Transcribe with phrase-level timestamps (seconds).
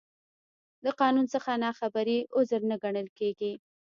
[0.83, 3.51] د قانون څخه نا خبري، عذر نه ګڼل کېږي.